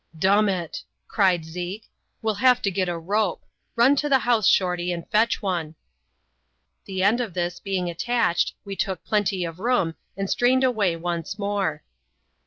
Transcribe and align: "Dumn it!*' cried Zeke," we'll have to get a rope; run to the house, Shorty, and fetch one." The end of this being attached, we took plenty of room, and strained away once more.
"Dumn 0.17 0.49
it!*' 0.49 0.81
cried 1.07 1.45
Zeke," 1.45 1.87
we'll 2.23 2.33
have 2.33 2.59
to 2.63 2.71
get 2.71 2.89
a 2.89 2.97
rope; 2.97 3.45
run 3.75 3.95
to 3.97 4.09
the 4.09 4.17
house, 4.17 4.47
Shorty, 4.47 4.91
and 4.91 5.07
fetch 5.11 5.43
one." 5.43 5.75
The 6.85 7.03
end 7.03 7.21
of 7.21 7.35
this 7.35 7.59
being 7.59 7.87
attached, 7.87 8.55
we 8.65 8.75
took 8.75 9.05
plenty 9.05 9.45
of 9.45 9.59
room, 9.59 9.93
and 10.17 10.27
strained 10.27 10.63
away 10.63 10.95
once 10.95 11.37
more. 11.37 11.83